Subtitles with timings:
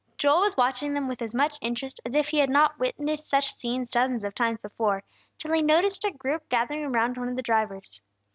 [0.17, 3.53] Joel was watching them with as much interest as if he had not witnessed such
[3.53, 5.03] scenes dozens of times before,
[5.37, 8.01] till he noticed a group gathering around one of the drivers.